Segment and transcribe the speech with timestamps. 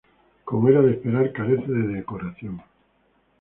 [0.45, 2.63] Como era de esperar, carece de decoración.